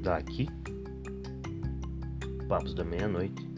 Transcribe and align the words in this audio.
daqui, 0.00 0.48
Papos 2.48 2.74
da 2.74 2.82
Meia-Noite. 2.82 3.48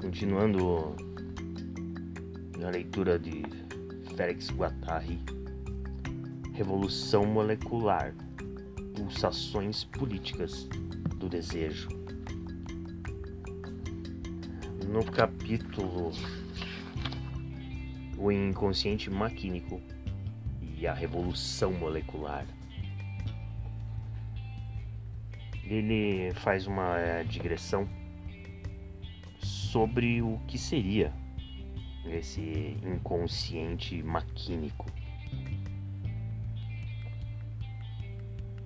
Continuando 0.00 0.96
a 2.64 2.70
leitura 2.70 3.18
de 3.18 3.42
Félix 4.16 4.50
Guattari, 4.50 5.20
Revolução 6.52 7.24
Molecular, 7.24 8.14
Pulsações 8.94 9.84
Políticas 9.84 10.68
do 11.16 11.28
Desejo. 11.28 11.88
No 14.88 15.04
capítulo 15.04 16.10
O 18.18 18.32
Inconsciente 18.32 19.08
Maquínico 19.08 19.80
e 20.60 20.86
a 20.88 20.92
Revolução 20.92 21.72
Molecular. 21.72 22.44
Ele 25.70 26.34
faz 26.34 26.66
uma 26.66 26.98
é, 26.98 27.22
digressão 27.22 27.88
sobre 29.38 30.20
o 30.20 30.38
que 30.48 30.58
seria 30.58 31.14
esse 32.04 32.76
inconsciente 32.84 34.02
maquínico. 34.02 34.86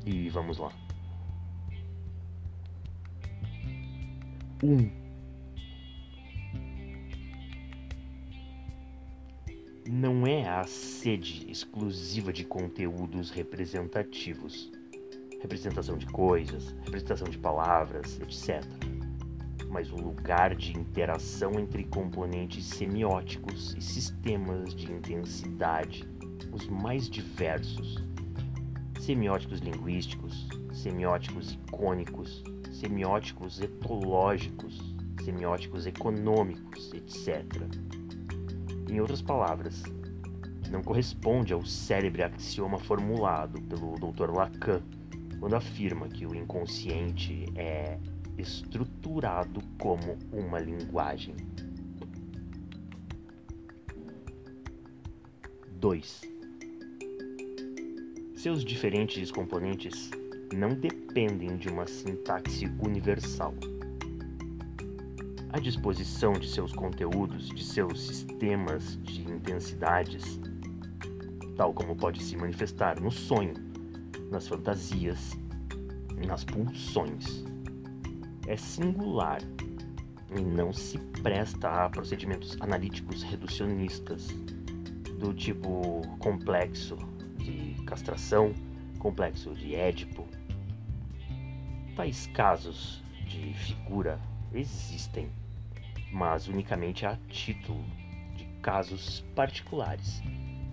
E 0.07 0.31
vamos 0.31 0.57
lá. 0.57 0.73
Um. 4.63 4.91
Não 9.87 10.27
é 10.27 10.49
a 10.49 10.65
sede 10.65 11.51
exclusiva 11.51 12.33
de 12.33 12.45
conteúdos 12.45 13.31
representativos, 13.31 14.73
representação 15.45 15.99
de 15.99 16.07
coisas, 16.07 16.75
representação 16.85 17.29
de 17.29 17.37
palavras, 17.37 18.19
etc. 18.21 18.65
Mas 19.69 19.93
um 19.93 19.97
lugar 19.97 20.55
de 20.55 20.73
interação 20.73 21.53
entre 21.61 21.85
componentes 21.85 22.65
semióticos 22.65 23.75
e 23.77 23.83
sistemas 23.83 24.75
de 24.75 24.91
intensidade, 24.91 26.09
os 26.51 26.67
mais 26.67 27.11
diversos 27.11 28.03
semióticos 28.99 29.61
linguísticos, 29.61 30.49
semióticos 30.73 31.53
icônicos, 31.53 32.43
semióticos 32.73 33.61
etológicos, 33.61 34.81
semióticos 35.23 35.87
econômicos, 35.87 36.91
etc. 36.95 37.45
Em 38.89 38.99
outras 38.99 39.21
palavras, 39.21 39.83
não 40.71 40.83
corresponde 40.83 41.53
ao 41.53 41.67
célebre 41.67 42.23
axioma 42.23 42.79
formulado 42.79 43.61
pelo 43.61 43.95
Dr. 43.97 44.31
Lacan 44.31 44.81
quando 45.39 45.55
afirma 45.55 46.09
que 46.09 46.27
o 46.27 46.35
inconsciente 46.35 47.47
é 47.57 47.99
estruturado 48.39 49.61
como 49.79 50.19
uma 50.33 50.59
linguagem. 50.59 51.37
2. 55.85 56.23
Seus 58.37 58.65
diferentes 58.65 59.31
componentes 59.31 60.11
não 60.55 60.71
dependem 60.71 61.57
de 61.57 61.69
uma 61.69 61.87
sintaxe 61.87 62.67
universal. 62.81 63.55
A 65.51 65.59
disposição 65.59 66.33
de 66.33 66.49
seus 66.49 66.73
conteúdos, 66.73 67.49
de 67.49 67.63
seus 67.63 68.01
sistemas 68.01 68.99
de 69.03 69.23
intensidades, 69.31 70.41
tal 71.57 71.73
como 71.73 71.95
pode 71.95 72.23
se 72.23 72.37
manifestar 72.37 73.01
no 73.01 73.11
sonho, 73.11 73.55
nas 74.31 74.49
fantasias, 74.49 75.33
nas 76.27 76.45
pulsões, 76.45 77.45
é 78.47 78.57
singular 78.57 79.41
e 80.37 80.41
não 80.41 80.73
se 80.73 80.99
presta 81.23 81.85
a 81.85 81.89
procedimentos 81.89 82.57
analíticos 82.61 83.23
reducionistas 83.23 84.29
do 85.19 85.33
tipo 85.33 86.03
complexo 86.19 86.97
de 87.39 87.83
castração, 87.85 88.53
complexo 88.99 89.55
de 89.55 89.75
Édipo. 89.75 90.27
Tais 91.97 92.27
casos 92.29 93.03
de 93.27 93.55
figura 93.55 94.21
existem, 94.53 95.31
mas 96.13 96.49
unicamente 96.49 97.07
a 97.07 97.17
título 97.29 97.85
de 98.37 98.45
casos 98.61 99.25
particulares, 99.35 100.21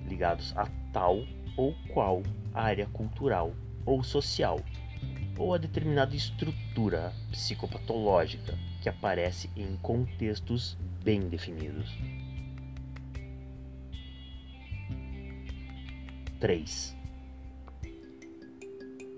ligados 0.07 0.55
a 0.57 0.67
tal 0.91 1.23
ou 1.55 1.75
qual 1.93 2.23
área 2.53 2.87
cultural 2.87 3.53
ou 3.85 4.03
social, 4.03 4.59
ou 5.37 5.53
a 5.53 5.57
determinada 5.57 6.15
estrutura 6.15 7.13
psicopatológica 7.31 8.57
que 8.81 8.89
aparece 8.89 9.49
em 9.55 9.75
contextos 9.77 10.77
bem 11.03 11.27
definidos. 11.29 11.97
3. 16.39 16.97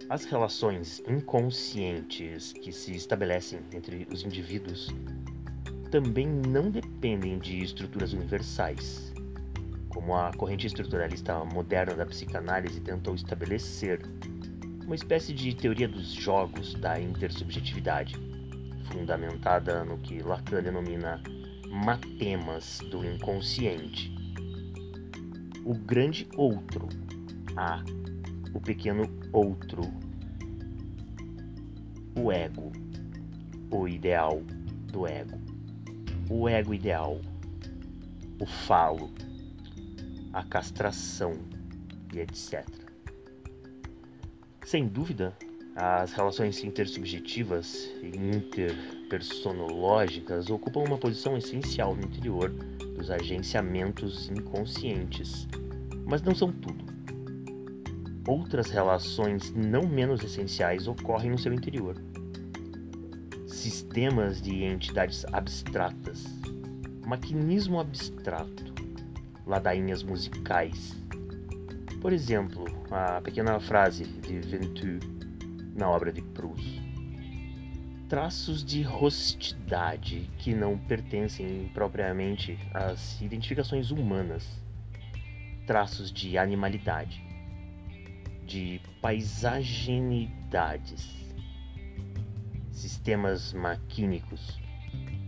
As 0.09 0.25
relações 0.25 1.01
inconscientes 1.07 2.51
que 2.51 2.73
se 2.73 2.91
estabelecem 2.93 3.61
entre 3.71 4.05
os 4.11 4.23
indivíduos 4.23 4.89
também 5.89 6.27
não 6.27 6.69
dependem 6.69 7.39
de 7.39 7.63
estruturas 7.63 8.11
universais, 8.11 9.12
como 9.93 10.15
a 10.15 10.31
corrente 10.33 10.67
estruturalista 10.67 11.43
moderna 11.45 11.93
da 11.93 12.05
psicanálise 12.05 12.81
tentou 12.81 13.15
estabelecer, 13.15 14.01
uma 14.85 14.95
espécie 14.95 15.33
de 15.33 15.55
teoria 15.55 15.87
dos 15.87 16.11
jogos 16.11 16.73
da 16.75 16.99
intersubjetividade, 16.99 18.15
fundamentada 18.91 19.83
no 19.85 19.97
que 19.99 20.21
Lacan 20.21 20.61
denomina 20.61 21.21
matemas 21.69 22.79
do 22.91 23.05
inconsciente. 23.05 24.13
O 25.63 25.73
grande 25.73 26.27
outro 26.35 26.89
a 27.55 27.83
o 28.53 28.61
pequeno 28.61 29.09
outro, 29.31 29.81
o 32.15 32.31
ego, 32.31 32.71
o 33.71 33.87
ideal 33.87 34.43
do 34.91 35.07
ego, 35.07 35.39
o 36.29 36.47
ego 36.47 36.73
ideal, 36.73 37.19
o 38.39 38.45
falo, 38.45 39.11
a 40.33 40.43
castração 40.43 41.31
e 42.13 42.19
etc. 42.19 42.67
Sem 44.65 44.85
dúvida, 44.87 45.33
as 45.75 46.13
relações 46.13 46.63
intersubjetivas 46.63 47.89
e 48.01 48.17
interpersonológicas 48.17 50.49
ocupam 50.49 50.79
uma 50.81 50.97
posição 50.97 51.37
essencial 51.37 51.95
no 51.95 52.03
interior 52.03 52.49
dos 52.49 53.11
agenciamentos 53.11 54.29
inconscientes, 54.29 55.47
mas 56.05 56.21
não 56.21 56.35
são 56.35 56.51
tudo 56.51 56.83
outras 58.27 58.69
relações 58.69 59.53
não 59.53 59.83
menos 59.83 60.23
essenciais 60.23 60.87
ocorrem 60.87 61.31
no 61.31 61.37
seu 61.37 61.53
interior. 61.53 61.95
Sistemas 63.47 64.41
de 64.41 64.63
entidades 64.63 65.25
abstratas, 65.31 66.25
maquinismo 67.05 67.79
abstrato, 67.79 68.72
ladainhas 69.45 70.01
musicais. 70.03 70.95
Por 72.01 72.13
exemplo, 72.13 72.65
a 72.91 73.21
pequena 73.21 73.59
frase 73.59 74.05
de 74.05 74.39
Ventoux 74.39 74.99
na 75.75 75.89
obra 75.89 76.11
de 76.11 76.21
Proust. 76.21 76.81
Traços 78.07 78.63
de 78.63 78.83
rostidade 78.83 80.29
que 80.37 80.53
não 80.53 80.77
pertencem 80.77 81.71
propriamente 81.73 82.59
às 82.73 83.19
identificações 83.21 83.91
humanas. 83.91 84.47
Traços 85.65 86.11
de 86.11 86.37
animalidade 86.37 87.23
de 88.45 88.81
paisagenidades, 89.01 91.09
sistemas 92.71 93.53
maquínicos, 93.53 94.59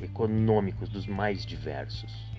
econômicos 0.02 0.90
dos 0.90 1.08
mais 1.08 1.46
diversos. 1.46 2.35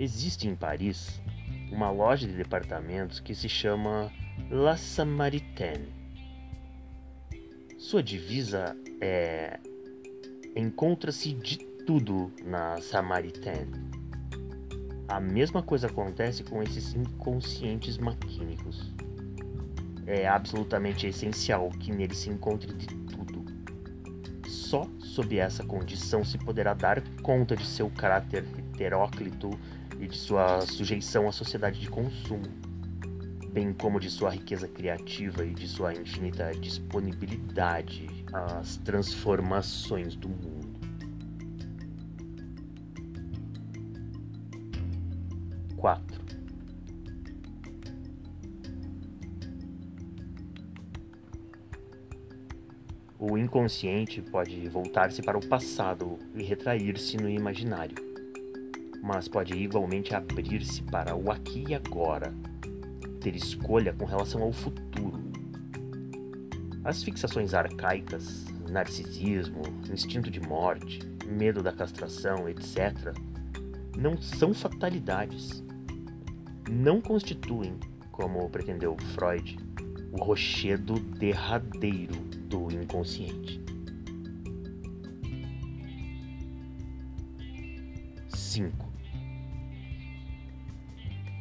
Existe 0.00 0.48
em 0.48 0.56
Paris 0.56 1.20
uma 1.70 1.90
loja 1.90 2.26
de 2.26 2.34
departamentos 2.34 3.20
que 3.20 3.34
se 3.34 3.48
chama 3.48 4.10
La 4.50 4.76
Samaritaine. 4.76 5.86
Sua 7.78 8.02
divisa 8.02 8.76
é 9.00 9.60
encontra-se 10.56 11.32
de 11.34 11.58
tudo 11.86 12.32
na 12.42 12.80
Samaritaine 12.80 13.90
a 15.10 15.18
mesma 15.18 15.60
coisa 15.60 15.88
acontece 15.88 16.44
com 16.44 16.62
esses 16.62 16.94
inconscientes 16.94 17.98
maquínicos. 17.98 18.92
É 20.06 20.28
absolutamente 20.28 21.04
essencial 21.08 21.68
que 21.68 21.90
nele 21.90 22.14
se 22.14 22.30
encontre 22.30 22.72
de 22.72 22.86
tudo. 22.86 23.44
Só 24.48 24.86
sob 25.00 25.36
essa 25.36 25.64
condição 25.64 26.24
se 26.24 26.38
poderá 26.38 26.74
dar 26.74 27.02
conta 27.22 27.56
de 27.56 27.66
seu 27.66 27.90
caráter 27.90 28.44
heteróclito 28.56 29.50
e 30.00 30.08
de 30.08 30.16
sua 30.16 30.62
sujeição 30.62 31.28
à 31.28 31.32
sociedade 31.32 31.78
de 31.78 31.88
consumo. 31.88 32.42
bem 33.52 33.72
como 33.72 33.98
de 33.98 34.08
sua 34.08 34.30
riqueza 34.30 34.68
criativa 34.68 35.44
e 35.44 35.52
de 35.52 35.66
sua 35.66 35.92
infinita 35.92 36.52
disponibilidade 36.52 38.06
às 38.32 38.76
transformações 38.76 40.14
do 40.14 40.28
mundo. 40.28 40.80
Quatro. 45.76 46.20
O 53.18 53.36
inconsciente 53.36 54.22
pode 54.22 54.68
voltar-se 54.68 55.20
para 55.22 55.36
o 55.36 55.46
passado 55.46 56.18
e 56.34 56.42
retrair-se 56.42 57.16
no 57.16 57.28
imaginário, 57.28 57.96
mas 59.02 59.28
pode 59.28 59.54
igualmente 59.54 60.14
abrir-se 60.14 60.82
para 60.82 61.16
o 61.16 61.30
aqui 61.30 61.64
e 61.68 61.74
agora, 61.74 62.34
ter 63.20 63.34
escolha 63.34 63.92
com 63.92 64.04
relação 64.04 64.42
ao 64.42 64.52
futuro. 64.52 65.20
As 66.84 67.02
fixações 67.02 67.54
arcaicas, 67.54 68.46
narcisismo, 68.70 69.62
instinto 69.92 70.30
de 70.30 70.40
morte, 70.40 71.00
medo 71.26 71.62
da 71.62 71.72
castração, 71.72 72.48
etc., 72.48 73.14
não 73.96 74.20
são 74.20 74.54
fatalidades. 74.54 75.62
Não 76.70 77.00
constituem, 77.00 77.78
como 78.10 78.48
pretendeu 78.48 78.96
Freud, 79.14 79.58
o 80.12 80.22
rochedo 80.22 80.98
derradeiro 81.00 82.14
do 82.48 82.70
inconsciente. 82.72 83.60
5. 88.28 88.89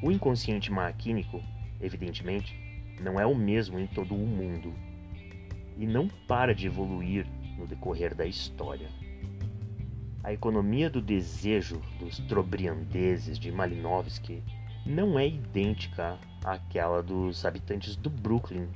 O 0.01 0.11
inconsciente 0.11 0.71
maquínico 0.71 1.41
evidentemente, 1.79 2.55
não 2.99 3.19
é 3.19 3.25
o 3.25 3.35
mesmo 3.35 3.79
em 3.79 3.87
todo 3.87 4.13
o 4.13 4.27
mundo 4.27 4.73
e 5.77 5.85
não 5.87 6.07
para 6.27 6.53
de 6.53 6.67
evoluir 6.67 7.25
no 7.57 7.65
decorrer 7.65 8.13
da 8.13 8.25
história. 8.25 8.89
A 10.21 10.33
economia 10.33 10.89
do 10.89 11.01
desejo 11.01 11.81
dos 11.97 12.19
trobriandeses 12.19 13.39
de 13.39 13.51
Malinowski 13.51 14.43
não 14.85 15.17
é 15.17 15.27
idêntica 15.27 16.19
àquela 16.43 17.01
dos 17.01 17.45
habitantes 17.45 17.95
do 17.95 18.09
Brooklyn 18.09 18.67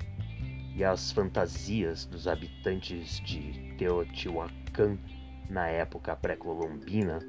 e 0.74 0.84
às 0.84 1.12
fantasias 1.12 2.06
dos 2.06 2.28
habitantes 2.28 3.20
de 3.20 3.75
Teotihuacan 3.78 4.98
na 5.50 5.68
época 5.68 6.16
pré-colombina 6.16 7.20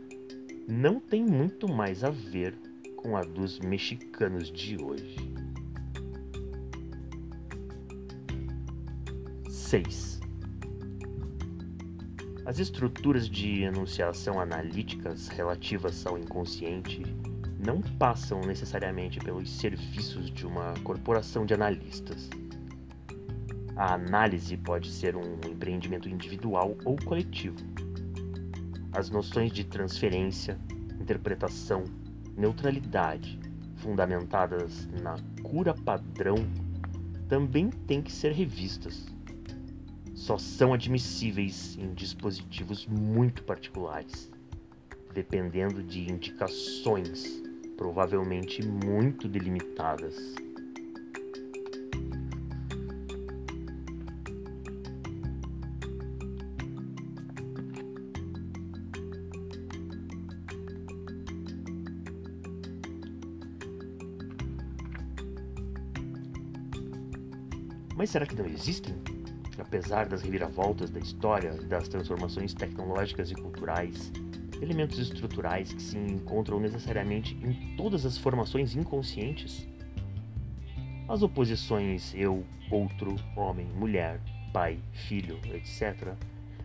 não 0.69 1.01
tem 1.01 1.25
muito 1.25 1.69
mais 1.69 2.05
a 2.05 2.11
ver 2.11 2.57
com 3.05 3.19
a 3.19 3.21
dos 3.21 3.61
mexicanos 3.61 4.51
de 4.51 4.83
hoje. 4.83 5.15
6. 9.47 10.21
As 12.47 12.59
estruturas 12.59 13.29
de 13.29 13.63
enunciação 13.63 14.41
analíticas 14.41 15.29
relativas 15.29 16.07
ao 16.07 16.17
inconsciente 16.17 17.03
não 17.63 17.83
passam 17.83 18.41
necessariamente 18.41 19.21
pelos 19.21 19.51
serviços 19.51 20.31
de 20.31 20.47
uma 20.47 20.73
corporação 20.83 21.45
de 21.45 21.53
analistas. 21.53 22.31
A 23.77 23.95
análise 23.95 24.57
pode 24.57 24.91
ser 24.91 25.15
um 25.15 25.41
empreendimento 25.47 26.09
individual 26.09 26.75
ou 26.87 26.97
coletivo. 27.05 27.59
As 28.93 29.11
noções 29.11 29.53
de 29.53 29.65
transferência, 29.65 30.59
interpretação, 30.99 31.85
neutralidade, 32.37 33.39
fundamentadas 33.77 34.87
na 35.03 35.17
cura 35.43 35.75
padrão, 35.75 36.37
também 37.29 37.71
têm 37.71 38.03
que 38.03 38.13
ser 38.13 38.33
revistas 38.33 39.15
só 40.25 40.39
são 40.39 40.73
admissíveis 40.73 41.77
em 41.79 41.93
dispositivos 41.93 42.87
muito 42.87 43.43
particulares, 43.43 44.31
dependendo 45.13 45.83
de 45.83 46.11
indicações 46.11 47.43
provavelmente 47.77 48.67
muito 48.67 49.29
delimitadas. 49.29 50.35
Será 68.15 68.27
que 68.27 68.37
não 68.37 68.47
existem? 68.47 68.95
apesar 69.59 70.07
das 70.07 70.23
reviravoltas 70.23 70.89
da 70.89 71.01
história 71.01 71.53
das 71.65 71.89
transformações 71.89 72.55
tecnológicas 72.55 73.33
e 73.33 73.35
culturais, 73.35 74.13
elementos 74.63 75.01
estruturais 75.01 75.73
que 75.73 75.83
se 75.83 75.99
encontram 75.99 76.61
necessariamente 76.61 77.35
em 77.43 77.77
todas 77.77 78.07
as 78.07 78.17
formações 78.17 78.77
inconscientes? 78.77 79.67
As 81.09 81.23
oposições 81.23 82.15
eu, 82.15 82.45
outro, 82.71 83.17
homem, 83.37 83.67
mulher, 83.67 84.21
pai, 84.53 84.79
filho, 84.93 85.41
etc., 85.53 86.15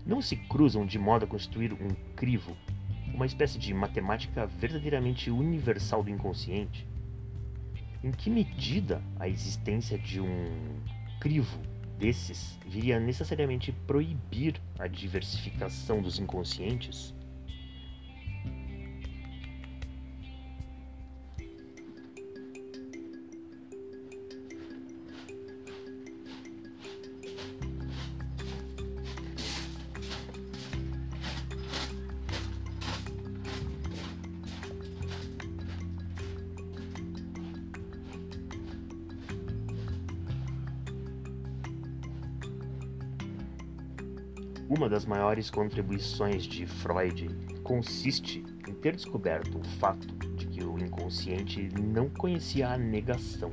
não 0.06 0.22
se 0.22 0.36
cruzam 0.36 0.86
de 0.86 1.00
modo 1.00 1.26
a 1.26 1.28
constituir 1.28 1.74
um 1.74 1.90
crivo, 2.16 2.56
uma 3.12 3.26
espécie 3.26 3.58
de 3.58 3.74
matemática 3.74 4.46
verdadeiramente 4.46 5.32
universal 5.32 6.04
do 6.04 6.12
inconsciente? 6.12 6.88
Em 8.04 8.12
que 8.12 8.30
medida 8.30 9.02
a 9.20 9.28
existência 9.28 9.98
de 9.98 10.22
um 10.22 10.80
crivo 11.20 11.60
desses 11.98 12.58
viria 12.66 13.00
necessariamente 13.00 13.72
proibir 13.86 14.60
a 14.78 14.88
diversificação 14.88 16.02
dos 16.02 16.18
inconscientes? 16.18 17.14
Uma 44.70 44.88
das 44.88 45.04
maiores 45.04 45.50
contribuições 45.50 46.44
de 46.44 46.68
Freud 46.68 47.28
consiste 47.64 48.44
em 48.68 48.74
ter 48.76 48.96
descoberto 48.96 49.58
o 49.58 49.64
fato 49.80 50.06
de 50.36 50.46
que 50.46 50.64
o 50.64 50.78
inconsciente 50.78 51.68
não 51.76 52.08
conhecia 52.08 52.70
a 52.70 52.78
negação. 52.78 53.50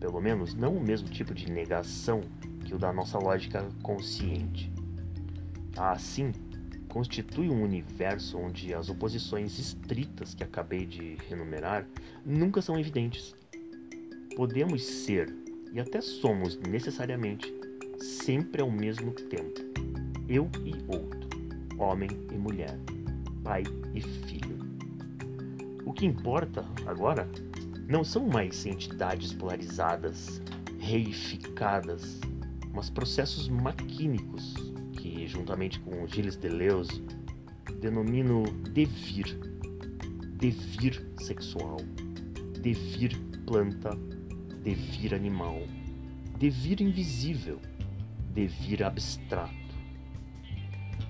Pelo 0.00 0.18
menos 0.18 0.54
não 0.54 0.74
o 0.74 0.82
mesmo 0.82 1.10
tipo 1.10 1.34
de 1.34 1.52
negação 1.52 2.22
que 2.64 2.74
o 2.74 2.78
da 2.78 2.90
nossa 2.90 3.18
lógica 3.18 3.68
consciente. 3.82 4.72
Assim, 5.76 6.32
constitui 6.88 7.50
um 7.50 7.62
universo 7.62 8.38
onde 8.38 8.72
as 8.72 8.88
oposições 8.88 9.58
estritas 9.58 10.32
que 10.32 10.42
acabei 10.42 10.86
de 10.86 11.18
enumerar 11.30 11.86
nunca 12.24 12.62
são 12.62 12.80
evidentes. 12.80 13.36
Podemos 14.34 14.82
ser, 14.86 15.30
e 15.70 15.78
até 15.78 16.00
somos 16.00 16.56
necessariamente, 16.56 17.52
sempre 17.98 18.62
ao 18.62 18.70
mesmo 18.70 19.12
tempo 19.12 19.67
eu 20.28 20.50
e 20.62 20.74
outro, 20.86 21.26
homem 21.78 22.10
e 22.30 22.36
mulher, 22.36 22.78
pai 23.42 23.62
e 23.94 24.00
filho. 24.00 24.58
O 25.86 25.92
que 25.92 26.04
importa 26.04 26.66
agora 26.86 27.26
não 27.88 28.04
são 28.04 28.28
mais 28.28 28.66
entidades 28.66 29.32
polarizadas, 29.32 30.42
reificadas, 30.78 32.20
mas 32.74 32.90
processos 32.90 33.48
maquínicos 33.48 34.54
que, 34.92 35.26
juntamente 35.26 35.80
com 35.80 36.06
Gilles 36.06 36.36
Deleuze, 36.36 37.02
denomino 37.80 38.42
devir, 38.74 39.38
devir 40.36 41.02
sexual, 41.22 41.78
devir 42.60 43.18
planta, 43.46 43.96
devir 44.62 45.14
animal, 45.14 45.62
devir 46.38 46.82
invisível, 46.82 47.58
devir 48.34 48.84
abstrato 48.84 49.67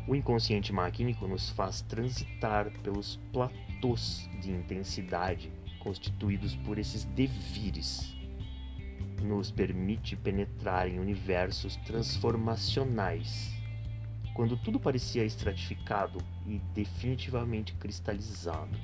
o 0.08 0.16
inconsciente 0.16 0.72
maquínico 0.72 1.28
nos 1.28 1.50
faz 1.50 1.82
transitar 1.82 2.70
pelos 2.82 3.16
platôs 3.30 4.28
de 4.40 4.50
intensidade 4.50 5.52
constituídos 5.80 6.56
por 6.56 6.78
esses 6.78 7.04
devires. 7.04 8.16
Nos 9.22 9.50
permite 9.50 10.16
penetrar 10.16 10.88
em 10.88 10.98
universos 10.98 11.76
transformacionais, 11.76 13.52
quando 14.34 14.56
tudo 14.56 14.80
parecia 14.80 15.24
estratificado 15.24 16.18
e 16.46 16.58
definitivamente 16.74 17.74
cristalizado. 17.74 18.78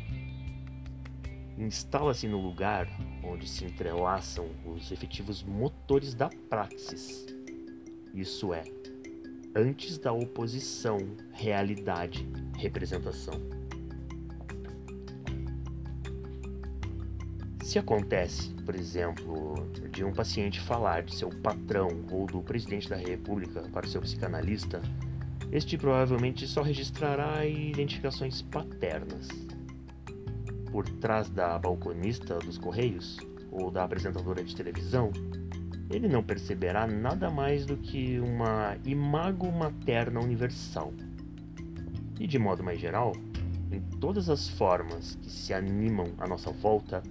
instala-se 1.57 2.29
no 2.29 2.41
lugar 2.41 2.87
onde 3.23 3.49
se 3.49 3.65
entrelaçam 3.65 4.51
os 4.67 4.91
efetivos 4.91 5.43
motores 5.43 6.13
da 6.13 6.29
praxis, 6.51 7.25
isso 8.13 8.53
é, 8.53 8.65
antes 9.55 9.99
da 9.99 10.13
oposição 10.13 10.99
realidade-representação. 11.33 13.35
Se 17.63 17.79
acontece, 17.79 18.51
por 18.67 18.75
exemplo, 18.75 19.55
de 19.91 20.05
um 20.05 20.13
paciente 20.13 20.61
falar 20.61 21.03
de 21.03 21.15
seu 21.15 21.31
patrão 21.31 21.89
ou 22.11 22.27
do 22.27 22.43
presidente 22.43 22.89
da 22.89 22.97
República 22.97 23.63
para 23.73 23.87
seu 23.87 24.01
psicanalista, 24.01 24.83
este 25.51 25.79
provavelmente 25.79 26.47
só 26.47 26.63
registrará 26.63 27.47
identificações 27.47 28.43
paternas. 28.43 29.29
Por 30.71 30.89
trás 30.99 31.31
da 31.31 31.59
balconista 31.59 32.39
dos 32.41 32.59
Correios 32.59 33.17
ou 33.51 33.71
da 33.71 33.85
apresentadora 33.85 34.43
de 34.43 34.55
televisão, 34.55 35.11
ele 35.91 36.09
não 36.09 36.23
perceberá 36.23 36.87
nada 36.87 37.31
mais 37.31 37.67
do 37.67 37.77
que 37.77 38.19
uma 38.19 38.77
imago 38.85 39.51
materna 39.53 40.21
universal. 40.21 40.93
E 42.19 42.27
de 42.27 42.39
modo 42.39 42.63
mais 42.63 42.81
geral, 42.81 43.13
em 43.71 43.81
todas 43.99 44.29
as 44.31 44.49
formas 44.49 45.17
que 45.17 45.31
se 45.31 45.53
animam 45.53 46.13
à 46.19 46.27
nossa 46.27 46.51
volta, 46.51 47.03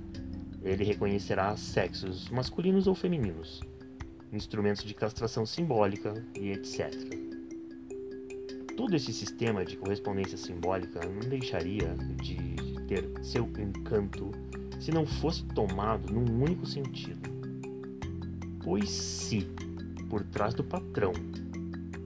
ele 0.61 0.83
reconhecerá 0.83 1.55
sexos 1.57 2.29
masculinos 2.29 2.87
ou 2.87 2.95
femininos, 2.95 3.61
instrumentos 4.31 4.83
de 4.83 4.93
castração 4.93 5.45
simbólica 5.45 6.13
e 6.39 6.51
etc. 6.51 6.93
Todo 8.77 8.95
esse 8.95 9.13
sistema 9.13 9.63
de 9.63 9.77
correspondência 9.77 10.37
simbólica 10.37 10.99
não 11.05 11.29
deixaria 11.29 11.93
de 12.21 12.37
ter 12.87 13.11
seu 13.21 13.43
encanto 13.59 14.31
se 14.79 14.91
não 14.91 15.05
fosse 15.05 15.43
tomado 15.45 16.11
num 16.11 16.43
único 16.43 16.65
sentido. 16.65 17.32
Pois 18.63 18.89
se, 18.89 19.47
por 20.09 20.23
trás 20.23 20.53
do 20.53 20.63
patrão, 20.63 21.11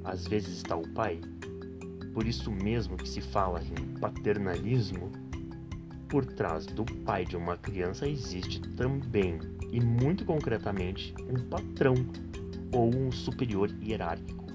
às 0.04 0.28
vezes 0.28 0.58
está 0.58 0.76
o 0.76 0.88
pai, 0.90 1.22
por 2.14 2.26
isso 2.26 2.52
mesmo 2.52 2.98
que 2.98 3.08
se 3.08 3.22
fala 3.22 3.62
em 3.62 4.00
paternalismo, 4.00 5.12
por 6.10 6.26
trás 6.26 6.66
do 6.66 6.84
pai 6.84 7.26
de 7.26 7.36
uma 7.36 7.58
criança 7.58 8.08
existe 8.08 8.60
também, 8.76 9.40
e 9.72 9.80
muito 9.80 10.26
concretamente, 10.26 11.14
um 11.30 11.48
patrão 11.48 11.94
ou 12.72 12.96
um 12.96 13.12
superior 13.12 13.70
hierárquico. 13.82 14.46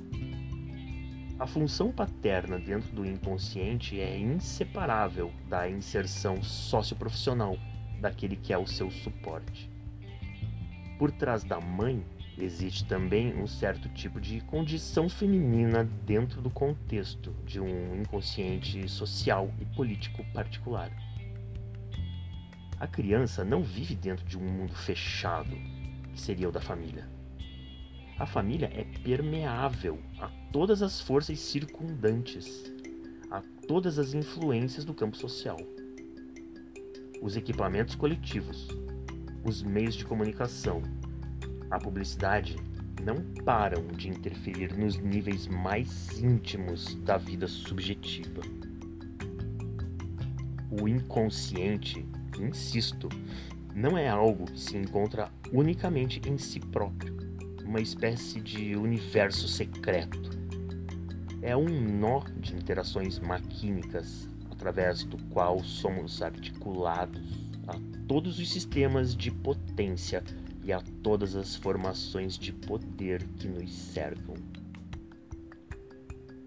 A 1.38 1.47
função 1.47 1.92
paterna 1.92 2.59
dentro 2.59 2.94
do 2.94 3.04
inconsciente 3.04 4.00
é 4.00 4.18
inseparável 4.18 5.32
da 5.49 5.68
inserção 5.68 6.42
socioprofissional 6.42 7.56
daquele 8.00 8.37
que 8.37 8.52
é 8.52 8.59
o 8.59 8.66
seu 8.66 8.90
suporte. 8.90 9.71
Por 10.99 11.11
trás 11.11 11.44
da 11.44 11.61
mãe 11.61 12.04
existe 12.38 12.84
também 12.84 13.34
um 13.34 13.46
certo 13.46 13.88
tipo 13.90 14.20
de 14.20 14.40
condição 14.42 15.08
feminina 15.08 15.84
dentro 16.06 16.40
do 16.40 16.50
contexto 16.50 17.34
de 17.44 17.61
um 17.61 18.00
inconsciente 18.00 18.88
social 18.88 19.52
e 19.61 19.64
político 19.76 20.25
particular. 20.32 20.90
A 22.78 22.87
criança 22.87 23.44
não 23.44 23.62
vive 23.62 23.94
dentro 23.94 24.25
de 24.25 24.37
um 24.37 24.42
mundo 24.42 24.75
fechado, 24.75 25.54
que 26.12 26.20
seria 26.20 26.49
o 26.49 26.52
da 26.52 26.61
família. 26.61 27.08
A 28.18 28.26
família 28.26 28.70
é 28.75 28.84
permeável 29.02 29.99
a 30.18 30.28
todas 30.52 30.82
as 30.82 31.00
forças 31.00 31.38
circundantes, 31.40 32.72
a 33.30 33.42
todas 33.66 33.99
as 33.99 34.14
influências 34.14 34.84
do 34.84 34.94
campo 34.94 35.16
social. 35.16 35.56
Os 37.20 37.37
equipamentos 37.37 37.94
coletivos, 37.94 38.68
os 39.44 39.62
meios 39.62 39.94
de 39.94 40.04
comunicação, 40.04 40.82
a 41.70 41.78
publicidade 41.78 42.56
não 43.04 43.16
param 43.44 43.87
de 43.88 44.08
interferir 44.08 44.76
nos 44.76 44.96
níveis 44.99 45.46
mais 45.46 46.20
íntimos 46.20 46.94
da 46.96 47.16
vida 47.16 47.49
subjetiva. 47.49 48.42
O 50.70 50.88
inconsciente 50.88 52.06
insisto, 52.40 53.08
não 53.75 53.96
é 53.96 54.08
algo 54.08 54.44
que 54.44 54.61
se 54.61 54.76
encontra 54.76 55.30
unicamente 55.52 56.20
em 56.28 56.38
si 56.38 56.61
próprio, 56.61 57.16
uma 57.64 57.80
espécie 57.80 58.40
de 58.40 58.76
universo 58.76 59.49
secreto. 59.49 60.30
É 61.40 61.56
um 61.56 61.68
nó 61.68 62.25
de 62.37 62.54
interações 62.54 63.18
maquínicas 63.18 64.28
através 64.50 65.04
do 65.04 65.18
qual 65.25 65.62
somos 65.64 66.22
articulados 66.22 67.41
todos 68.12 68.38
os 68.38 68.52
sistemas 68.52 69.16
de 69.16 69.31
potência 69.31 70.23
e 70.62 70.71
a 70.71 70.83
todas 71.02 71.35
as 71.35 71.57
formações 71.57 72.37
de 72.37 72.52
poder 72.52 73.26
que 73.38 73.49
nos 73.49 73.73
cercam. 73.73 74.35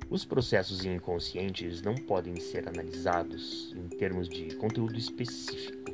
Os 0.07 0.23
processos 0.23 0.85
inconscientes 0.85 1.81
não 1.81 1.95
podem 1.95 2.35
ser 2.35 2.69
analisados 2.69 3.75
em 3.75 3.87
termos 3.97 4.29
de 4.29 4.53
conteúdo 4.57 4.95
específico 4.95 5.91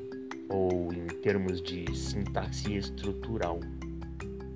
ou 0.50 0.92
em 0.92 1.08
termos 1.22 1.62
de 1.62 1.86
sintaxe 1.96 2.74
estrutural, 2.76 3.62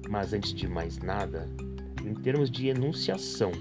mas 0.10 0.34
antes 0.34 0.54
de 0.54 0.68
mais 0.68 0.98
nada, 0.98 1.50
em 2.06 2.14
termos 2.14 2.52
de 2.52 2.68
enunciação, 2.68 3.54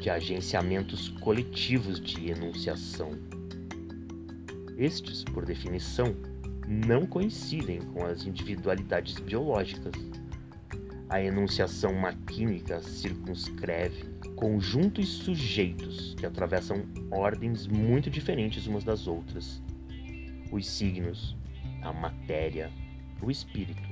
de 0.00 0.08
agenciamentos 0.08 1.10
coletivos 1.20 2.00
de 2.00 2.30
enunciação. 2.30 3.10
Estes, 4.78 5.22
por 5.24 5.44
definição, 5.44 6.16
não 6.66 7.06
coincidem 7.06 7.80
com 7.80 8.04
as 8.04 8.26
individualidades 8.26 9.14
biológicas. 9.18 9.94
A 11.08 11.22
enunciação 11.22 11.92
maquínica 11.94 12.80
circunscreve 12.80 14.04
conjuntos 14.36 15.08
sujeitos 15.08 16.14
que 16.14 16.26
atravessam 16.26 16.84
ordens 17.10 17.66
muito 17.66 18.10
diferentes 18.10 18.66
umas 18.66 18.82
das 18.82 19.06
outras 19.06 19.62
os 20.54 20.66
signos, 20.66 21.36
a 21.82 21.92
matéria, 21.92 22.70
o 23.20 23.30
espírito, 23.30 23.82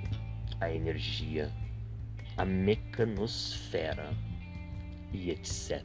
a 0.61 0.73
energia, 0.73 1.50
a 2.37 2.45
mecanosfera 2.45 4.14
e 5.12 5.31
etc. 5.31 5.83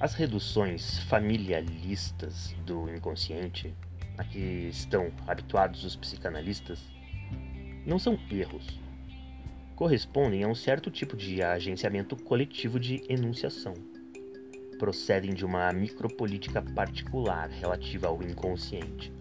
As 0.00 0.14
reduções 0.14 1.00
familialistas 1.00 2.54
do 2.64 2.88
inconsciente, 2.88 3.74
a 4.16 4.22
que 4.22 4.68
estão 4.70 5.10
habituados 5.26 5.82
os 5.82 5.96
psicanalistas, 5.96 6.78
não 7.84 7.98
são 7.98 8.16
erros, 8.30 8.78
correspondem 9.74 10.44
a 10.44 10.46
um 10.46 10.54
certo 10.54 10.88
tipo 10.88 11.16
de 11.16 11.42
agenciamento 11.42 12.14
coletivo 12.14 12.78
de 12.78 13.02
enunciação. 13.08 13.74
Procedem 14.78 15.34
de 15.34 15.44
uma 15.44 15.72
micropolítica 15.72 16.62
particular 16.62 17.48
relativa 17.48 18.06
ao 18.06 18.22
inconsciente. 18.22 19.12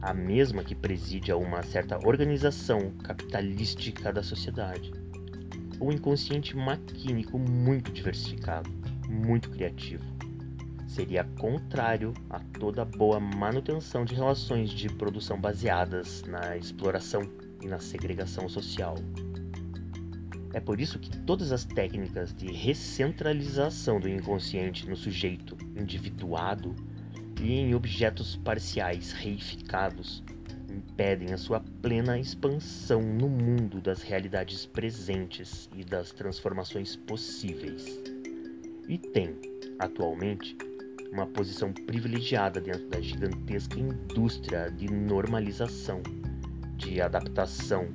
A 0.00 0.14
mesma 0.14 0.64
que 0.64 0.74
preside 0.74 1.30
a 1.30 1.36
uma 1.36 1.62
certa 1.62 1.98
organização 2.08 2.92
capitalística 3.04 4.10
da 4.10 4.22
sociedade. 4.22 4.90
Um 5.78 5.92
inconsciente 5.92 6.56
maquínico 6.56 7.38
muito 7.38 7.92
diversificado, 7.92 8.70
muito 9.08 9.50
criativo. 9.50 10.04
Seria 10.86 11.24
contrário 11.24 12.12
a 12.28 12.40
toda 12.40 12.84
boa 12.84 13.20
manutenção 13.20 14.04
de 14.04 14.14
relações 14.14 14.70
de 14.70 14.88
produção 14.88 15.40
baseadas 15.40 16.22
na 16.24 16.56
exploração 16.56 17.22
e 17.62 17.66
na 17.66 17.78
segregação 17.78 18.48
social. 18.48 18.96
É 20.52 20.60
por 20.60 20.80
isso 20.80 20.98
que 20.98 21.16
todas 21.18 21.52
as 21.52 21.64
técnicas 21.64 22.34
de 22.34 22.50
recentralização 22.50 24.00
do 24.00 24.08
inconsciente 24.08 24.88
no 24.88 24.96
sujeito 24.96 25.56
individuado 25.76 26.74
e 27.40 27.52
em 27.52 27.74
objetos 27.74 28.36
parciais 28.36 29.12
reificados 29.12 30.22
impedem 30.68 31.32
a 31.32 31.38
sua 31.38 31.60
plena 31.82 32.18
expansão 32.18 33.02
no 33.02 33.28
mundo 33.28 33.80
das 33.80 34.02
realidades 34.02 34.66
presentes 34.66 35.68
e 35.76 35.84
das 35.84 36.12
transformações 36.12 36.96
possíveis. 36.96 38.17
E 38.88 38.96
tem, 38.96 39.36
atualmente, 39.78 40.56
uma 41.12 41.26
posição 41.26 41.72
privilegiada 41.72 42.58
dentro 42.58 42.88
da 42.88 43.00
gigantesca 43.00 43.78
indústria 43.78 44.70
de 44.70 44.90
normalização, 44.90 46.02
de 46.76 47.00
adaptação 47.00 47.88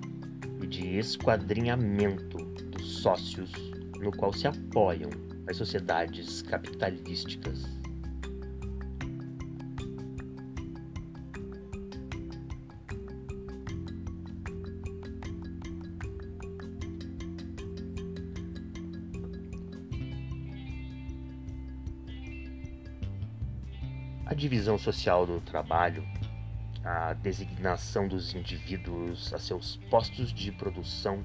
e 0.62 0.68
de 0.68 0.98
esquadrinhamento 0.98 2.38
dos 2.38 3.00
sócios 3.00 3.52
no 4.00 4.12
qual 4.16 4.32
se 4.32 4.48
apoiam 4.48 5.10
as 5.48 5.58
sociedades 5.58 6.44
capitalísticas. 6.44 7.83
Divisão 24.44 24.78
social 24.78 25.26
do 25.26 25.40
trabalho, 25.40 26.06
a 26.84 27.14
designação 27.14 28.10
dos 28.10 28.36
indivíduos 28.36 29.34
a 29.34 29.40
seus 29.40 29.78
postos 29.90 30.34
de 30.34 30.52
produção 30.52 31.24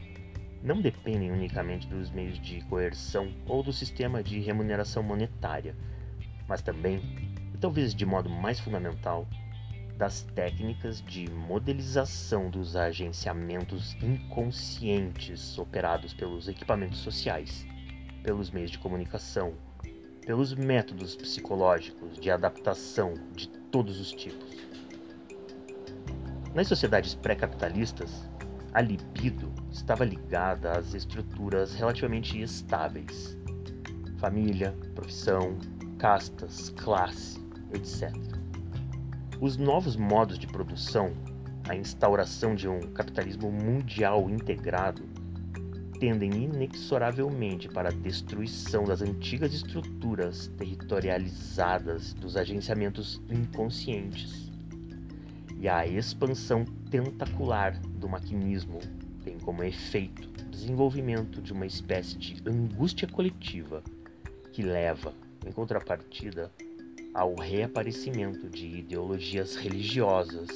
não 0.63 0.81
dependem 0.81 1.33
unicamente 1.33 1.89
dos 1.89 2.13
meios 2.13 2.41
de 2.41 2.61
coerção 2.67 3.35
ou 3.45 3.61
do 3.61 3.73
sistema 3.73 4.23
de 4.23 4.39
remuneração 4.39 5.03
monetária, 5.03 5.75
mas 6.47 6.63
também, 6.63 7.03
e 7.53 7.59
talvez 7.59 7.93
de 7.93 8.07
modo 8.07 8.31
mais 8.31 8.61
fundamental, 8.61 9.27
das 9.97 10.23
técnicas 10.23 11.03
de 11.03 11.29
modelização 11.29 12.49
dos 12.49 12.77
agenciamentos 12.77 13.97
inconscientes 14.01 15.59
operados 15.59 16.15
pelos 16.15 16.47
equipamentos 16.47 17.01
sociais, 17.01 17.67
pelos 18.23 18.49
meios 18.49 18.71
de 18.71 18.79
comunicação, 18.79 19.55
pelos 20.29 20.53
métodos 20.53 21.17
psicológicos 21.17 22.21
de 22.21 22.31
adaptação 22.31 23.15
de 23.35 23.49
todos 23.49 23.99
os 23.99 24.13
tipos. 24.13 24.59
Nas 26.55 26.69
sociedades 26.69 27.15
pré-capitalistas, 27.15 28.29
a 28.75 28.83
libido 28.83 29.51
estava 29.73 30.05
ligada 30.05 30.73
às 30.73 30.93
estruturas 30.93 31.73
relativamente 31.73 32.39
estáveis: 32.43 33.39
família, 34.19 34.77
profissão, 34.95 35.57
castas, 35.97 36.69
classe, 36.77 37.43
etc. 37.73 38.13
Os 39.41 39.57
novos 39.57 39.97
modos 39.97 40.39
de 40.39 40.47
produção, 40.47 41.11
a 41.67 41.75
instauração 41.75 42.55
de 42.55 42.69
um 42.69 42.81
capitalismo 42.93 43.51
mundial 43.51 44.29
integrado, 44.29 45.09
tendem 45.99 46.31
inexoravelmente 46.45 47.69
para 47.69 47.89
a 47.89 47.93
destruição 47.93 48.85
das 48.85 49.03
antigas 49.03 49.53
estruturas 49.53 50.49
territorializadas 50.57 52.13
dos 52.15 52.37
agenciamentos 52.37 53.21
inconscientes. 53.31 54.51
E 55.61 55.69
a 55.69 55.87
expansão 55.87 56.65
tentacular 56.91 57.79
do 57.81 58.09
maquinismo 58.09 58.79
tem 59.25 59.39
como 59.39 59.65
efeito 59.65 60.29
o 60.29 60.51
desenvolvimento 60.51 61.43
de 61.43 61.53
uma 61.53 61.67
espécie 61.67 62.17
de 62.17 62.37
angústia 62.49 63.09
coletiva 63.09 63.83
que 64.53 64.63
leva, 64.63 65.13
em 65.45 65.53
contrapartida, 65.53 66.51
ao 67.13 67.35
reaparecimento 67.35 68.49
de 68.49 68.67
ideologias 68.67 69.57
religiosas, 69.57 70.49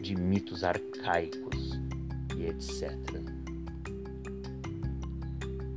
de 0.00 0.14
mitos 0.14 0.62
arcaicos 0.62 1.80
e 2.36 2.46
etc. 2.46 3.37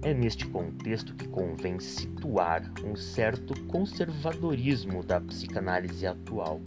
É 0.03 0.15
neste 0.15 0.47
contexto 0.47 1.13
que 1.13 1.27
convém 1.27 1.79
situar 1.79 2.63
um 2.83 2.95
certo 2.95 3.53
conservadorismo 3.65 5.03
da 5.03 5.21
psicanálise 5.21 6.07
atual. 6.07 6.59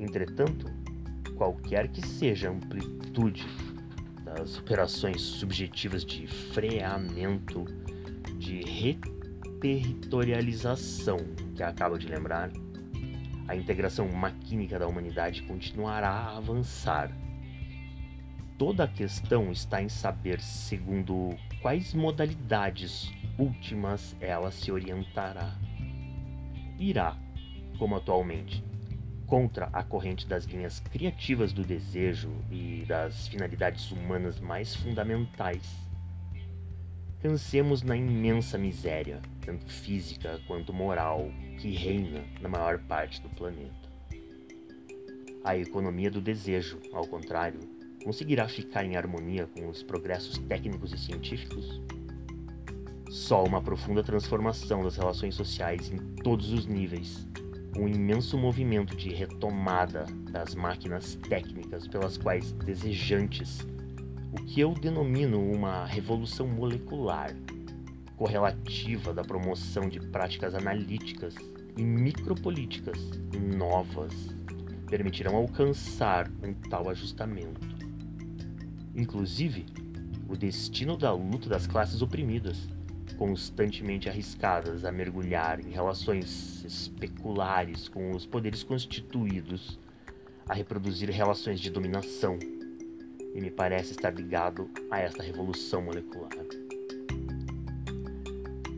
Entretanto, 0.00 0.66
qualquer 1.36 1.86
que 1.86 2.04
seja 2.04 2.48
a 2.48 2.52
amplitude 2.52 3.46
das 4.24 4.58
operações 4.58 5.20
subjetivas 5.20 6.04
de 6.04 6.26
freamento, 6.26 7.64
de 8.36 8.60
reterritorialização 8.60 11.18
que 11.54 11.62
acabo 11.62 11.96
de 11.96 12.08
lembrar, 12.08 12.50
a 13.46 13.54
integração 13.54 14.08
maquínica 14.08 14.80
da 14.80 14.88
humanidade 14.88 15.44
continuará 15.44 16.10
a 16.10 16.38
avançar. 16.38 17.16
Toda 18.58 18.82
a 18.82 18.88
questão 18.88 19.52
está 19.52 19.80
em 19.80 19.88
saber 19.88 20.40
segundo 20.40 21.36
quais 21.66 21.92
modalidades 21.94 23.12
últimas 23.36 24.14
ela 24.20 24.52
se 24.52 24.70
orientará. 24.70 25.52
Irá, 26.78 27.16
como 27.76 27.96
atualmente, 27.96 28.62
contra 29.26 29.68
a 29.72 29.82
corrente 29.82 30.28
das 30.28 30.44
linhas 30.44 30.78
criativas 30.78 31.52
do 31.52 31.64
desejo 31.64 32.30
e 32.52 32.84
das 32.86 33.26
finalidades 33.26 33.90
humanas 33.90 34.38
mais 34.38 34.76
fundamentais. 34.76 35.68
Cansemos 37.20 37.82
na 37.82 37.96
imensa 37.96 38.56
miséria, 38.56 39.20
tanto 39.44 39.66
física 39.66 40.40
quanto 40.46 40.72
moral, 40.72 41.32
que 41.58 41.74
reina 41.74 42.22
na 42.40 42.48
maior 42.48 42.78
parte 42.78 43.20
do 43.20 43.28
planeta. 43.30 43.90
A 45.42 45.56
economia 45.56 46.12
do 46.12 46.20
desejo, 46.20 46.78
ao 46.92 47.08
contrário, 47.08 47.58
conseguirá 48.06 48.46
ficar 48.46 48.84
em 48.84 48.96
harmonia 48.96 49.48
com 49.48 49.68
os 49.68 49.82
progressos 49.82 50.38
técnicos 50.38 50.92
e 50.92 50.96
científicos? 50.96 51.82
Só 53.10 53.42
uma 53.42 53.60
profunda 53.60 54.00
transformação 54.00 54.84
das 54.84 54.94
relações 54.96 55.34
sociais 55.34 55.90
em 55.90 55.96
todos 56.22 56.52
os 56.52 56.66
níveis 56.66 57.26
um 57.76 57.88
imenso 57.88 58.38
movimento 58.38 58.96
de 58.96 59.12
retomada 59.12 60.06
das 60.30 60.54
máquinas 60.54 61.16
técnicas 61.28 61.88
pelas 61.88 62.16
quais 62.16 62.52
desejantes, 62.52 63.66
o 64.32 64.36
que 64.36 64.60
eu 64.60 64.72
denomino 64.72 65.42
uma 65.42 65.84
revolução 65.84 66.46
molecular, 66.46 67.34
correlativa 68.16 69.12
da 69.12 69.22
promoção 69.22 69.88
de 69.88 69.98
práticas 69.98 70.54
analíticas 70.54 71.34
e 71.76 71.82
micropolíticas 71.82 72.98
novas, 73.58 74.14
permitirão 74.88 75.34
alcançar 75.34 76.30
um 76.42 76.54
tal 76.54 76.88
ajustamento. 76.88 77.75
Inclusive, 78.96 79.66
o 80.28 80.36
destino 80.36 80.96
da 80.96 81.12
luta 81.12 81.48
das 81.48 81.66
classes 81.66 82.00
oprimidas 82.00 82.66
constantemente 83.16 84.08
arriscadas 84.08 84.84
a 84.84 84.92
mergulhar 84.92 85.60
em 85.60 85.70
relações 85.70 86.64
especulares 86.64 87.88
com 87.88 88.10
os 88.10 88.26
poderes 88.26 88.62
constituídos, 88.62 89.78
a 90.48 90.54
reproduzir 90.54 91.10
relações 91.10 91.60
de 91.60 91.70
dominação, 91.70 92.38
e 93.34 93.40
me 93.40 93.50
parece 93.50 93.92
estar 93.92 94.10
ligado 94.10 94.70
a 94.90 94.98
esta 94.98 95.22
revolução 95.22 95.82
molecular. 95.82 96.30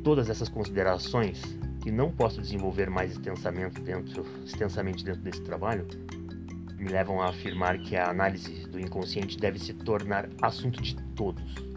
Todas 0.02 0.28
essas 0.28 0.48
considerações, 0.48 1.40
que 1.82 1.90
não 1.90 2.10
posso 2.10 2.40
desenvolver 2.40 2.90
mais 2.90 3.12
extensamente 3.12 3.80
dentro, 3.80 4.24
extensamente 4.44 5.04
dentro 5.04 5.20
desse 5.20 5.42
trabalho, 5.42 5.86
me 6.78 6.88
levam 6.88 7.20
a 7.20 7.30
afirmar 7.30 7.78
que 7.78 7.96
a 7.96 8.08
análise 8.08 8.66
do 8.68 8.78
inconsciente 8.78 9.36
deve 9.36 9.58
se 9.58 9.74
tornar 9.74 10.28
assunto 10.40 10.80
de 10.80 10.94
todos 11.14 11.68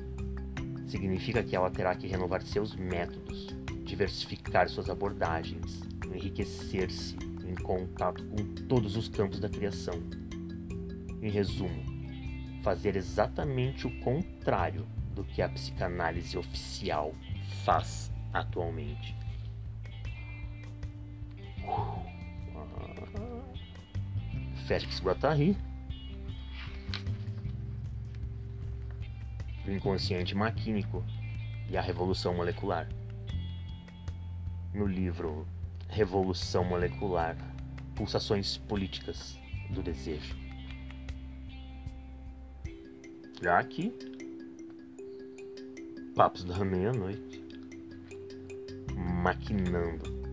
significa 0.92 1.42
que 1.42 1.56
ela 1.56 1.72
terá 1.72 1.96
que 1.96 2.06
renovar 2.06 2.42
seus 2.42 2.76
métodos, 2.76 3.48
diversificar 3.86 4.68
suas 4.68 4.90
abordagens, 4.90 5.82
enriquecer-se 6.14 7.16
em 7.48 7.56
contato 7.56 8.26
com 8.26 8.44
todos 8.68 8.98
os 8.98 9.08
campos 9.08 9.40
da 9.40 9.48
criação. 9.48 9.96
Em 11.22 11.30
resumo, 11.30 11.82
fazer 12.62 12.98
exatamente 12.98 13.88
o 13.88 14.00
contrário 14.02 14.86
do 15.16 15.24
que 15.24 15.42
a 15.42 15.48
psicanálise 15.48 16.38
oficial 16.38 17.14
faz 17.64 18.12
atualmente. 18.34 19.16
Félix 24.72 25.02
Guattari 25.02 25.58
do 29.66 29.74
inconsciente 29.74 30.34
maquínico 30.34 31.04
e 31.70 31.76
a 31.76 31.82
revolução 31.82 32.34
molecular. 32.34 32.88
No 34.74 34.88
livro 34.88 35.46
Revolução 35.90 36.64
Molecular 36.64 37.36
Pulsações 37.96 38.56
Políticas 38.56 39.38
do 39.72 39.84
Desejo. 39.84 40.38
Já 43.42 43.60
aqui, 43.60 43.94
Papos 46.16 46.46
da 46.46 46.64
Meia-Noite, 46.64 47.44
maquinando 49.22 50.32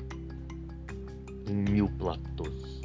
em 1.45 1.55
mil 1.55 1.89
platôs. 1.89 2.78